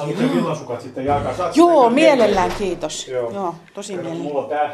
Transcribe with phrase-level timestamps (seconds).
[0.00, 1.36] Haluatko villasukat sitten jakaa?
[1.36, 3.08] Saat Joo, sitten mielellään kiitos.
[3.08, 3.30] Joo.
[3.30, 4.20] Joo, tosi mielellään.
[4.20, 4.70] Mulla on tää.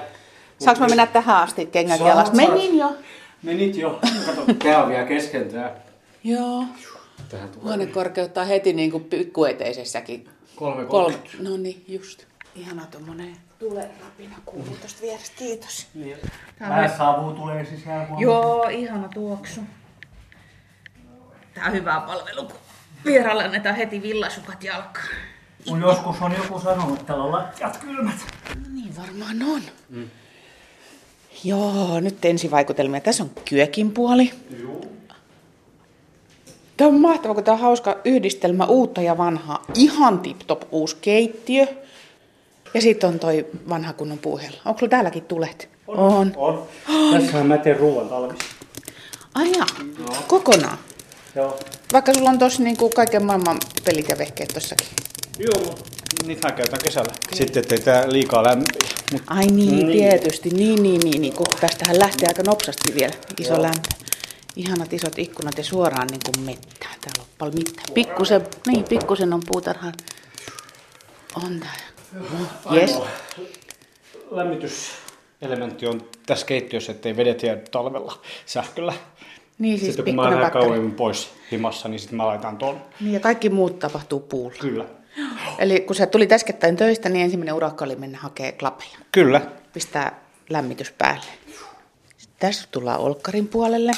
[0.59, 2.37] Saanko mä mennä tähän asti kengät jalasta?
[2.37, 2.49] saat.
[2.49, 2.93] Menin jo.
[3.43, 4.01] Menit jo.
[4.27, 5.77] Kato, tää on vielä kesken tää.
[6.25, 6.65] Joo.
[7.29, 10.29] Tähän tulee Huonekorkeutta heti niin kuin pikkueteisessäkin.
[10.57, 11.19] kolme Kolme.
[11.41, 12.25] No niin, just.
[12.55, 15.37] Ihana tommonen tulerapina kuuluu tosta vierestä.
[15.39, 15.87] Kiitos.
[16.59, 18.09] Tää savu tulee sisään.
[18.19, 19.61] Joo, ihana tuoksu.
[21.55, 22.49] Tää on hyvä palvelu,
[23.07, 25.09] kun vieraalle annetaan heti villasukat jalkaan.
[25.69, 28.15] Mun joskus on joku sanonut, että täällä on lattiat kylmät.
[28.55, 29.63] No niin varmaan on.
[29.89, 30.11] Mm.
[31.45, 33.01] Joo, nyt ensivaikutelmia.
[33.01, 34.33] Tässä on kyökin puoli.
[34.63, 34.81] Joo.
[36.77, 39.63] Tämä on mahtava, kun tämä on hauska yhdistelmä uutta ja vanhaa.
[39.75, 41.67] Ihan tip-top uusi keittiö.
[42.75, 44.59] Ja sitten on toi vanha kunnon puuhella.
[44.65, 45.69] Onko sulla täälläkin tulet?
[45.87, 46.33] On.
[46.37, 46.63] On.
[47.13, 48.39] Tässähän mä teen ruoan talvis.
[49.35, 49.67] Ai jaa,
[50.27, 50.79] kokonaan.
[51.37, 51.59] Joo.
[51.93, 54.87] Vaikka sulla on tossa niinku kaiken maailman pelit ja vehkeet tossakin.
[55.39, 57.13] Joo, mutta niitä mä käytän kesällä.
[57.35, 58.89] Sitten ettei tää liikaa lämpiä.
[59.13, 59.87] Mut Ai niin, Niin.
[59.87, 59.99] niin.
[59.99, 60.51] tietysti.
[60.51, 61.35] Niin, niin, niin, niin.
[61.35, 63.63] Kun tästähän lähtee aika nopsasti vielä iso Joo.
[63.63, 63.89] lämpö.
[64.57, 66.95] Ihanat isot ikkunat ja suoraan niin kuin mettään.
[67.01, 67.87] Täällä on paljon mitään.
[67.95, 69.95] Pikkusen, niin, pikkusen on puutarhan.
[71.45, 71.77] On tää.
[72.75, 72.95] Yes.
[74.31, 78.93] Lämmityselementti on tässä keittiössä, ettei vedet jää talvella sähköllä.
[79.59, 82.81] Niin siis sitten kun mä lähden kauemmin pois himassa, niin sitten mä laitan ton.
[83.01, 84.57] Niin ja kaikki muut tapahtuu puulla.
[84.61, 84.85] Kyllä.
[85.59, 88.99] Eli kun sä tuli äskettäin töistä, niin ensimmäinen urakka oli mennä hakee klapeja.
[89.13, 89.41] Kyllä.
[89.73, 91.27] Pistää lämmitys päälle.
[92.17, 93.93] Sitten tässä tullaan olkkarin puolelle.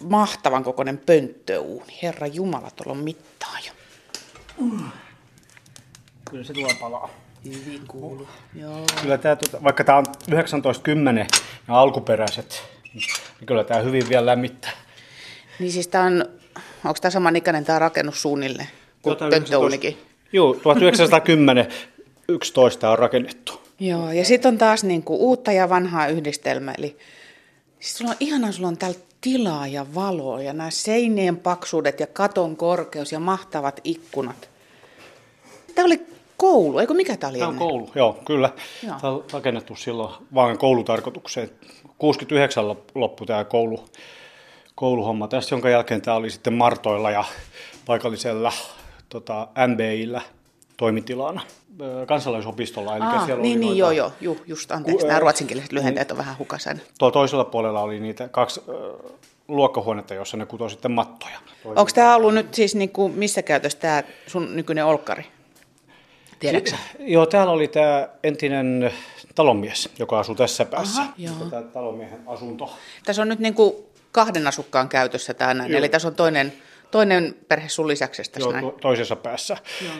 [0.00, 1.98] Mahtavan kokoinen pönttöuuni.
[2.02, 3.72] Herra Jumala, tuolla on mittaa jo.
[6.30, 7.10] Kyllä se tulee palaa.
[7.44, 8.28] Hyvin kuuluu.
[8.54, 8.86] Joo.
[9.02, 11.26] Kyllä tää, tuota, vaikka tämä on 1910
[11.68, 12.62] ja alkuperäiset,
[13.46, 14.70] kyllä tämä hyvin vielä lämmittää.
[15.58, 16.24] Niin siis tää on,
[16.84, 18.68] onko tämä samanikäinen tämä rakennus suunnilleen
[19.02, 19.16] kuin?
[19.28, 19.88] 19
[20.32, 21.68] Joo, 1910
[22.28, 23.60] 11 on rakennettu.
[23.80, 26.74] Joo, ja sitten on taas niinku uutta ja vanhaa yhdistelmä.
[26.78, 26.96] Eli
[27.80, 32.06] siis sulla on ihanaa, sulla on täällä tilaa ja valoa ja nämä seinien paksuudet ja
[32.06, 34.50] katon korkeus ja mahtavat ikkunat.
[36.40, 37.68] Koulu, eikö mikä tämä oli Tämä on ennen?
[37.68, 38.50] koulu, joo, kyllä.
[38.86, 38.96] Joo.
[39.00, 41.50] Tämä on rakennettu silloin vaan koulutarkoitukseen.
[41.98, 43.84] 69 loppui tämä koulu,
[44.74, 47.24] kouluhomma tässä, jonka jälkeen tämä oli sitten Martoilla ja
[47.86, 48.52] paikallisella
[49.08, 50.20] tota, MBIllä
[50.76, 51.40] toimitilana
[52.06, 52.96] kansalaisopistolla.
[52.96, 55.00] Eli Aa, siellä niin, oli niin, noita- joo, joo, just anteeksi.
[55.02, 56.70] Ku- Nämä ruotsinkieliset lyhenteet on vähän hukassa.
[56.70, 56.80] aina.
[56.98, 58.92] Tuolla toisella puolella oli niitä kaksi ö,
[59.48, 61.38] luokkahuonetta, jossa ne kutoi sitten mattoja.
[61.64, 65.24] Onko tämä ollut nyt siis niinku, missä käytössä tämä sun nykyinen olkkari?
[66.40, 66.70] Tiedätkö?
[66.70, 66.76] sä?
[66.98, 68.92] Joo, täällä oli tämä entinen
[69.34, 71.02] talonmies, joka asuu tässä päässä.
[71.02, 71.34] Aha, joo.
[71.50, 72.72] Tämä talonmiehen asunto.
[73.04, 75.70] Tässä on nyt niinku kahden asukkaan käytössä tämä näin.
[75.70, 75.78] Joo.
[75.78, 76.52] Eli tässä on toinen,
[76.90, 78.64] toinen perhe sun lisäksi tässä Joo, näin.
[78.64, 79.56] to- toisessa päässä.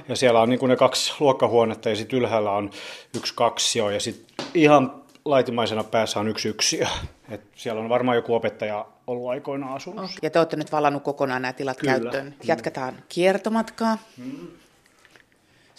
[0.08, 2.70] Ja siellä on niin ne kaksi luokkahuonetta ja sitten ylhäällä on
[3.16, 6.86] yksi kaksio ja sitten ihan laitimaisena päässä on yksi yksiö.
[7.30, 10.10] Et siellä on varmaan joku opettaja ollut aikoinaan asunut.
[10.22, 11.92] Ja te olette nyt vallannut kokonaan nämä tilat Kyllä.
[11.92, 12.34] käyttöön.
[12.44, 13.98] Jatketaan kiertomatkaa.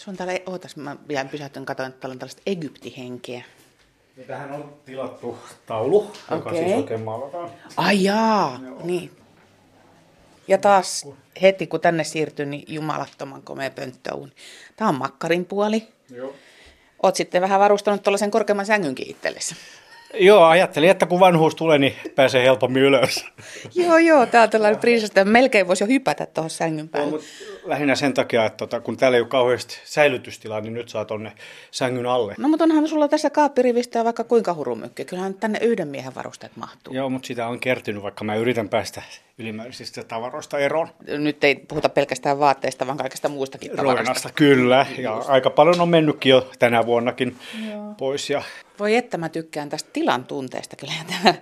[0.04, 3.44] Se on täällä, ootas, mä vielä pysähtyn, katsoin, että täällä on tällaista Egyptihenkeä.
[4.18, 6.64] Ja tähän on tilattu taulu, joka Okei.
[6.64, 7.50] siis oikein maalataan.
[7.78, 9.12] Ai jaa, niin.
[10.48, 11.08] Ja taas
[11.42, 14.32] heti kun tänne siirtyy, niin jumalattoman komea pönttöuuni.
[14.76, 15.88] Tämä on makkarin puoli.
[16.16, 16.34] Joo.
[17.04, 19.56] Oot sitten vähän varustanut tuollaisen korkeamman sängynkin itsellesi.
[20.14, 23.26] Joo, ajattelin, että kun vanhuus tulee, niin pääsee helpommin ylös.
[23.76, 25.26] joo, joo, tää on tällainen prinsessa.
[25.26, 27.20] Melkein voisi jo hypätä tuohon sängyn No, päälle.
[27.64, 31.32] Lähinnä sen takia, että tota, kun täällä ei ole kauheasti säilytystilaa, niin nyt saa tonne
[31.72, 32.36] sängyn alle.
[32.38, 35.06] No mutta onhan sulla tässä kaappirivistöä vaikka kuinka hurumykki.
[35.06, 36.94] Kyllähän tänne yhden miehen varusteet mahtuu.
[36.94, 39.02] Joo, mutta sitä on kertynyt, vaikka mä yritän päästä
[39.38, 40.88] ylimääräisistä tavaroista eroon.
[41.08, 44.04] Nyt ei puhuta pelkästään vaatteista, vaan kaikesta muustakin tavarasta.
[44.04, 44.86] Roinasta, kyllä.
[44.98, 47.38] Ja aika paljon on mennytkin jo tänä vuonnakin
[47.98, 48.30] pois.
[48.30, 48.44] Ja
[48.80, 50.76] Voi että mä tykkään tästä tilan tunteesta.
[50.76, 51.34] Kyllähän tämä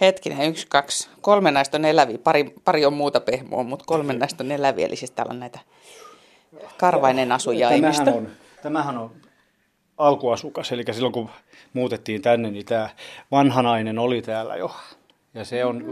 [0.00, 2.18] hetkinen, yksi, kaksi, kolme näistä on eläviä.
[2.18, 4.86] Pari, pari on muuta pehmoa, mutta kolme näistä on eläviä.
[4.86, 5.58] Eli siis täällä on näitä
[6.76, 8.04] karvainen asujaimista.
[8.04, 8.30] tämähän on,
[8.62, 9.10] tämähän on
[9.98, 11.30] alkuasukas, eli silloin kun
[11.72, 12.88] muutettiin tänne, niin tämä
[13.30, 14.76] vanha nainen oli täällä jo.
[15.34, 15.84] Ja se on,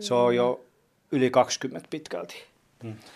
[0.00, 0.60] se on jo
[1.12, 2.34] yli 20 pitkälti.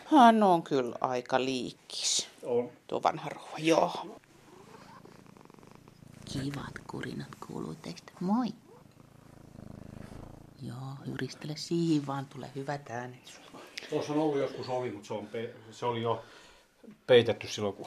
[0.05, 2.29] Hän on kyllä aika liikkis.
[2.43, 2.71] On.
[2.87, 3.93] Tuo vanha rouva, joo.
[6.32, 8.12] Kivat kurinat kuuluu teistä.
[8.21, 8.49] Moi.
[10.69, 13.41] Joo, yristele siihen vaan, tulee hyvät äänet.
[13.91, 16.25] Tuossa on ollut joskus ovi, mutta se, on pe- se oli jo
[17.07, 17.87] peitetty silloin, kun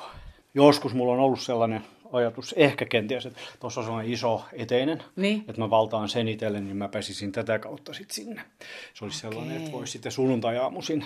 [0.53, 5.45] joskus mulla on ollut sellainen ajatus, ehkä kenties, että tuossa on sellainen iso eteinen, Niin.
[5.47, 8.41] että mä valtaan sen itselle, niin mä pääsisin tätä kautta sitten sinne.
[8.93, 11.05] Se olisi sellainen, että voisi sitten sunnuntai-aamuisin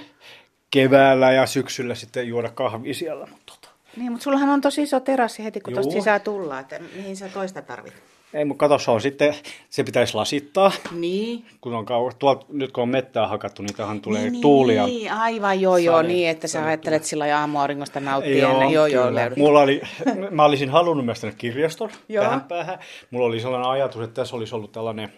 [0.72, 5.00] keväällä ja syksyllä sitten juoda kahvia siellä, mutta tota, Niin, mutta sullahan on tosi iso
[5.00, 7.94] terassi heti, kun tuosta sisään tullaan, että mihin sä toista tarvit.
[8.34, 9.36] Ei, mutta kato, se on sitten,
[9.70, 10.72] se pitäisi lasittaa.
[10.92, 11.46] Niin.
[11.62, 12.12] Kun on kau...
[12.20, 14.86] Tuolta, nyt kun on mettää hakattu, niin tähän tulee niin, tuulia.
[14.86, 18.70] Niin, aivan joo joo, Sade- niin, että sä sade- ajattelet sillä lailla aamuauringosta nauttia ennen.
[18.70, 19.38] Joo joo, löydät.
[19.38, 19.82] Mulla oli,
[20.32, 22.24] mä olisin halunnut myös tänne kirjaston Joo.
[22.24, 22.80] tähän päähän.
[23.12, 25.14] Mulla oli sellainen ajatus, että tässä olisi ollut tällainen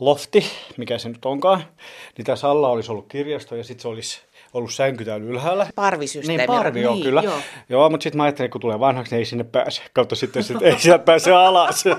[0.00, 0.44] lofti,
[0.76, 1.64] mikä se nyt onkaan.
[2.16, 4.20] Niin tässä alla olisi ollut kirjasto ja sitten se olisi
[4.54, 5.66] ollut sänky täällä ylhäällä.
[5.74, 6.36] Parvisysteemi.
[6.38, 7.22] Niin, parvi on niin, kyllä.
[7.22, 7.38] Joo.
[7.68, 9.82] Joo, mutta sitten mä ajattelin, kun tulee vanhaksi, niin ei sinne pääse.
[9.92, 11.84] Kautta sitten, sit ei sieltä pääse alas.
[11.84, 11.96] No,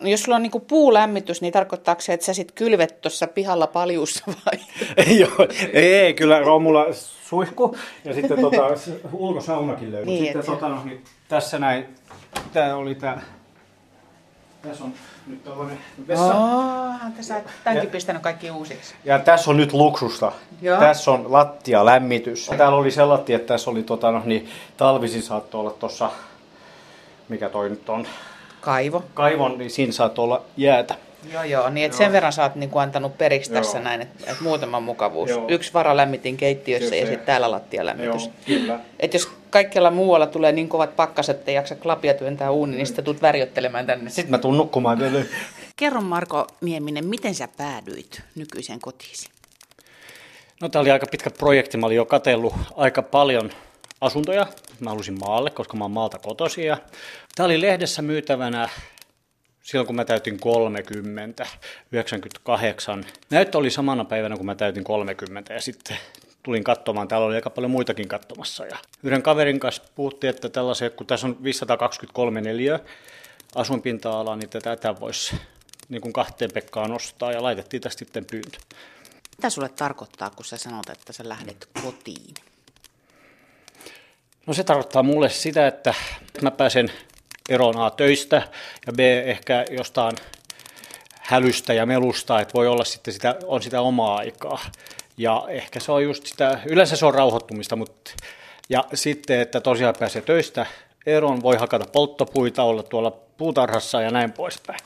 [0.10, 4.24] jos sulla on niinku puulämmitys, niin tarkoittaako se, että sä sit kylvet tuossa pihalla paljussa
[4.26, 4.60] vai?
[5.06, 6.86] ei, joo, ei, ei, kyllä on mulla
[7.28, 8.56] suihku ja sitten tota,
[9.12, 10.06] ulkosaunakin löytyy.
[10.06, 11.86] Niin, sitten et- tota, no, niin, tässä näin,
[12.52, 13.22] tää oli tää,
[14.68, 14.94] tässä on
[15.26, 15.78] nyt tällainen
[16.08, 16.34] vessa.
[16.34, 18.94] Oohan tässä tämänkin pistänyt kaikki uusiksi.
[19.04, 20.32] Ja tässä on nyt luksusta.
[20.62, 20.80] Joo.
[20.80, 22.50] Tässä on lattia lämmitys.
[22.56, 26.10] Täällä oli sellainen, että tässä oli tota, no, niin, talvisin saattoi olla tuossa,
[27.28, 28.06] mikä toi nyt on,
[28.60, 29.04] Kaivo.
[29.14, 30.94] kaivon, niin siinä saattoi olla jäätä.
[31.32, 33.62] Joo, joo, niin että sen verran sä oot niinku antanut periksi Joo.
[33.62, 35.30] tässä näin, että, että muutama mukavuus.
[35.30, 35.44] Joo.
[35.48, 38.24] Yksi varalämmitin keittiössä Kyllä ja sitten täällä lattialämmitys.
[38.24, 38.78] Joo, kyllä.
[39.00, 42.86] Et jos kaikkialla muualla tulee niin kovat pakkaset, että ei jaksa klapia työntää uuni, niin
[42.86, 44.10] sitten tulet värjöttelemään tänne.
[44.10, 44.98] Sitten mä tuun nukkumaan.
[45.76, 49.28] Kerro Marko Nieminen, miten sä päädyit nykyiseen kotiisi?
[50.60, 51.76] No tämä oli aika pitkä projekti.
[51.78, 53.50] Mä olin jo katsellut aika paljon
[54.00, 54.46] asuntoja.
[54.80, 56.66] Mä halusin maalle, koska mä oon maalta kotoisin.
[56.66, 56.76] Ja
[57.34, 58.68] Tämä oli lehdessä myytävänä
[59.62, 61.46] silloin, kun mä täytin 30,
[61.92, 63.04] 98.
[63.30, 65.96] Näyttö oli samana päivänä, kun mä täytin 30 ja sitten
[66.46, 67.08] tulin katsomaan.
[67.08, 68.66] Täällä oli aika paljon muitakin katsomassa.
[68.66, 72.78] Ja yhden kaverin kanssa puhuttiin, että tällaisen, kun tässä on 523 neliö
[73.54, 75.36] asunpinta-alaa, niin tätä voisi
[75.88, 78.58] niin kuin kahteen Pekkaan nostaa ja laitettiin tästä sitten pyyntö.
[79.36, 82.34] Mitä sulle tarkoittaa, kun sä sanot, että sä lähdet kotiin?
[84.46, 85.94] No se tarkoittaa mulle sitä, että
[86.42, 86.92] mä pääsen
[87.48, 88.48] eroon A töistä
[88.86, 90.16] ja B ehkä jostain
[91.20, 94.58] hälystä ja melusta, että voi olla sitten sitä, on sitä omaa aikaa.
[95.16, 98.10] Ja ehkä se on just sitä, yleensä se on rauhoittumista, mutta
[98.68, 100.66] ja sitten, että tosiaan pääsee töistä
[101.06, 104.78] eroon, voi hakata polttopuita, olla tuolla puutarhassa ja näin poispäin.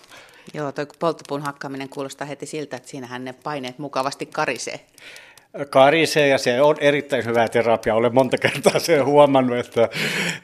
[0.55, 4.81] Joo, toi polttopuun hakkaaminen kuulostaa heti siltä, että siinähän ne paineet mukavasti karisee.
[5.71, 7.97] Karisee ja se on erittäin hyvää terapiaa.
[7.97, 9.89] Olen monta kertaa sen huomannut, että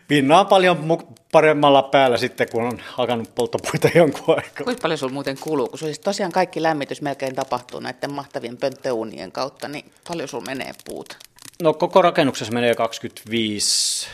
[0.08, 0.98] pinna on paljon
[1.32, 4.64] paremmalla päällä sitten, kun on hakannut polttopuita jonkun aikaa.
[4.64, 5.68] Kuinka paljon sulla muuten kuluu?
[5.68, 10.72] Kun siis tosiaan kaikki lämmitys melkein tapahtuu näiden mahtavien pönttöunien kautta, niin paljon sulla menee
[10.84, 11.16] puuta?
[11.62, 14.06] No koko rakennuksessa menee 25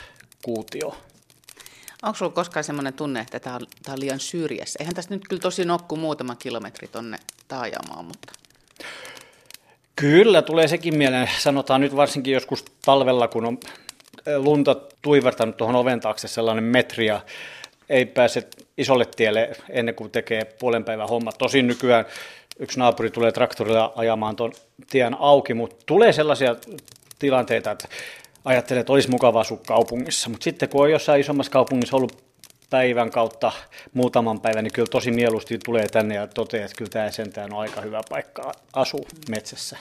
[0.42, 0.96] kuutio.
[2.02, 4.76] Onko sulla koskaan semmoinen tunne, että tämä on, on liian syrjässä?
[4.80, 7.18] Eihän tästä nyt kyllä tosi nokku muutama kilometri tonne
[7.48, 8.41] taajamaan, mutta...
[10.02, 11.30] Kyllä, tulee sekin mieleen.
[11.38, 13.58] Sanotaan nyt varsinkin joskus talvella, kun on
[14.36, 17.20] lunta tuivertanut tuohon oven taakse sellainen metri ja
[17.88, 21.38] ei pääse isolle tielle ennen kuin tekee puolen päivän hommat.
[21.38, 22.04] Tosin nykyään
[22.58, 24.52] yksi naapuri tulee traktorilla ajamaan tuon
[24.90, 26.56] tien auki, mutta tulee sellaisia
[27.18, 27.88] tilanteita, että
[28.44, 30.30] ajattelee, että olisi mukava asua kaupungissa.
[30.30, 32.22] Mutta sitten kun on jossain isommassa kaupungissa ollut
[32.72, 33.52] päivän kautta
[33.94, 37.60] muutaman päivän, niin kyllä tosi mieluusti tulee tänne ja toteaa, että kyllä tämä sentään on
[37.60, 39.78] aika hyvä paikka asua metsässä.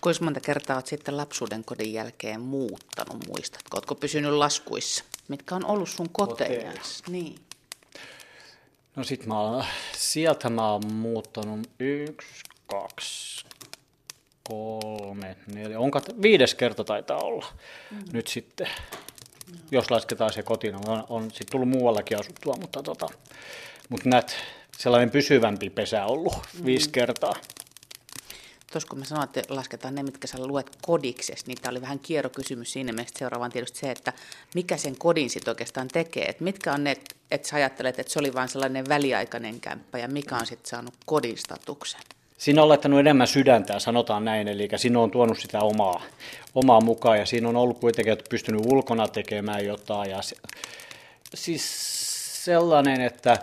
[0.00, 3.76] Kuinka monta kertaa olet sitten lapsuuden kodin jälkeen muuttanut, muistatko?
[3.76, 5.04] Oletko pysynyt laskuissa?
[5.28, 6.72] Mitkä on ollut sun koteja?
[7.08, 7.38] Niin.
[8.96, 9.64] No sit mä oon,
[9.96, 13.46] sieltä mä oon muuttanut yksi, kaksi,
[14.48, 17.46] kolme, neljä, onko viides kerta taitaa olla
[17.90, 17.98] mm.
[18.12, 18.68] nyt sitten,
[19.70, 20.78] jos lasketaan se kotina.
[20.86, 23.08] On, on sitten tullut muuallakin asuttua, mutta tota,
[23.88, 24.36] mutta näet,
[24.78, 26.64] sellainen pysyvämpi pesä ollut mm.
[26.64, 27.34] viisi kertaa.
[28.72, 31.98] Tuossa kun mä sanoin, että lasketaan ne, mitkä sä luet kodikses, niin tämä oli vähän
[31.98, 33.18] kierrokysymys siinä mielessä.
[33.18, 34.12] Seuraavaan tietysti se, että
[34.54, 36.24] mikä sen kodin sitten oikeastaan tekee.
[36.24, 36.96] Että mitkä on ne,
[37.30, 40.94] että sä ajattelet, että se oli vain sellainen väliaikainen kämppä ja mikä on sitten saanut
[41.06, 42.00] kodin statuksen.
[42.44, 46.02] Siinä on laittanut enemmän sydäntä, sanotaan näin, eli siinä on tuonut sitä omaa,
[46.54, 50.36] omaa mukaan, ja siinä on ollut kuitenkin, että pystynyt ulkona tekemään jotain, ja se,
[51.34, 51.64] siis
[52.44, 53.38] sellainen, että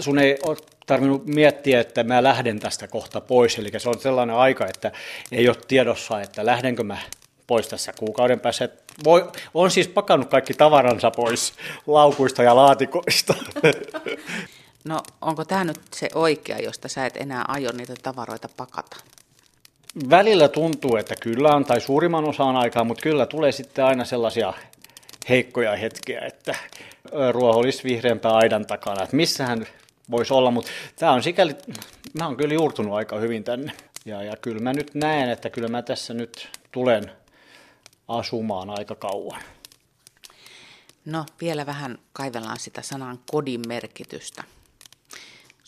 [0.00, 4.36] sun ei ole tarvinnut miettiä, että mä lähden tästä kohta pois, eli se on sellainen
[4.36, 4.92] aika, että
[5.32, 6.98] ei ole tiedossa, että lähdenkö mä
[7.46, 8.68] pois tässä kuukauden päässä.
[9.04, 11.54] Voi, on siis pakannut kaikki tavaransa pois
[11.86, 13.34] laukuista ja laatikoista.
[14.84, 18.96] No onko tämä nyt se oikea, josta sä et enää aio niitä tavaroita pakata?
[20.10, 24.52] Välillä tuntuu, että kyllä on, tai suurimman osan aikaa, mutta kyllä tulee sitten aina sellaisia
[25.28, 26.54] heikkoja hetkiä, että
[27.32, 29.66] ruoho olisi vihreämpää aidan takana, että missähän
[30.10, 31.54] voisi olla, mutta tämä on sikäli,
[32.12, 33.72] mä oon kyllä juurtunut aika hyvin tänne.
[34.04, 37.12] Ja, ja kyllä mä nyt näen, että kyllä mä tässä nyt tulen
[38.08, 39.40] asumaan aika kauan.
[41.04, 44.44] No, vielä vähän kaivellaan sitä sanan kodin merkitystä.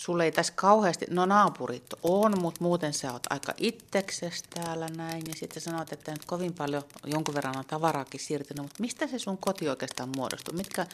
[0.04, 5.22] Sulle ei tässä kauheasti, no naapurit on, mutta muuten sä oot aika itsekses täällä näin.
[5.28, 9.18] Ja sitten sanoit, että nyt kovin paljon jonkun verran on tavaraakin siirtynyt, mutta mistä se
[9.18, 10.54] sun koti oikeastaan muodostuu?
[10.56, 10.86] Mitkä,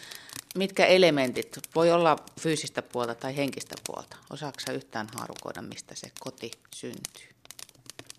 [0.54, 4.16] mitkä elementit, voi olla fyysistä puolta tai henkistä puolta?
[4.30, 7.28] Osaatko sä yhtään haarukoida, mistä se koti syntyy?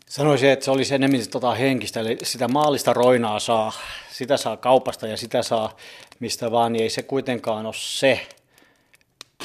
[0.08, 3.72] Sanoisin, että se olisi enemmän tota henkistä, eli sitä maallista roinaa saa,
[4.12, 5.76] sitä saa kaupasta ja sitä saa
[6.20, 8.28] mistä vaan, niin ei se kuitenkaan ole se,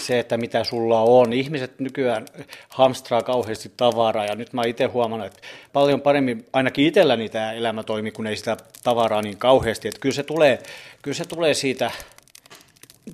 [0.06, 1.32] se, että mitä sulla on.
[1.32, 2.26] Ihmiset nykyään
[2.68, 5.40] hamstraa kauheasti tavaraa ja nyt mä itse huomannut, että
[5.72, 9.88] paljon paremmin ainakin itselläni tämä elämä toimi, kun ei sitä tavaraa niin kauheasti.
[9.88, 10.58] Että kyllä se tulee,
[11.02, 11.90] kyllä se tulee siitä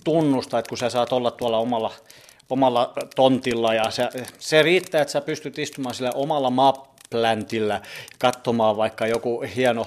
[0.05, 1.93] tunnusta, että kun sä saat olla tuolla omalla,
[2.51, 7.81] omalla tontilla ja se, se riittää, että sä pystyt istumaan sillä omalla maapläntillä
[8.19, 9.87] katsomaan vaikka joku hieno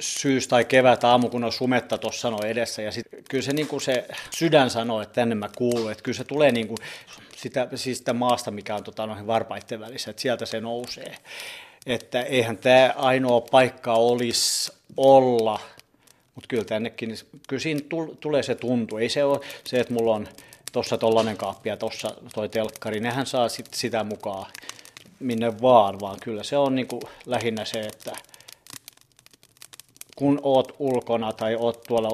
[0.00, 2.82] syys- tai kevät aamu, kun on sumetta tuossa edessä.
[2.82, 5.92] Ja sit, kyllä se, niin kuin se sydän sanoo, että tänne mä kuulun.
[5.92, 6.78] Että kyllä se tulee niin kuin
[7.36, 11.16] sitä, siis sitä maasta, mikä on tota, noihin varpaiden välissä, että sieltä se nousee.
[11.86, 15.60] Että eihän tämä ainoa paikka olisi olla,
[16.34, 17.18] mutta kyllä tännekin, niin
[17.48, 17.80] kyllä siinä
[18.20, 18.96] tulee se tuntu.
[18.96, 20.28] Ei se ole se, että mulla on
[20.72, 24.52] tuossa tollainen kaappi ja tuossa toi telkkari, nehän saa sit sitä mukaan
[25.20, 28.12] minne vaan, vaan kyllä se on niin kuin lähinnä se, että
[30.16, 32.10] kun oot ulkona tai oot tuolla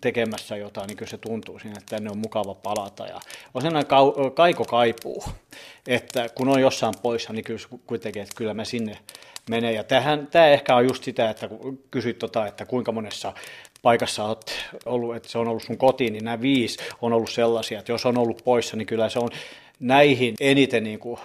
[0.00, 3.06] tekemässä jotain, niin kyllä se tuntuu siinä, että tänne on mukava palata.
[3.06, 3.20] Ja
[3.54, 3.90] on sellainen
[4.34, 5.24] kaiko kaipuu,
[5.86, 8.98] että kun on jossain poissa, niin kyllä kuitenkin, että kyllä mä sinne
[9.50, 9.72] menee.
[9.72, 13.32] Ja tähän, tämä ehkä on just sitä, että kun kysyt tota, että kuinka monessa
[13.82, 14.52] paikassa olet
[14.86, 18.06] ollut, että se on ollut sun kotiin, niin nämä viisi on ollut sellaisia, että jos
[18.06, 19.30] on ollut poissa, niin kyllä se on
[19.80, 21.20] näihin eniten niin kuin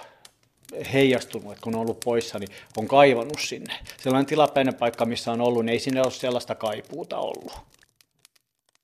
[0.94, 3.74] heijastunut, että kun on ollut poissa, niin on kaivannut sinne.
[3.98, 7.53] Sellainen tilapäinen paikka, missä on ollut, niin ei sinne ole sellaista kaipuuta ollut.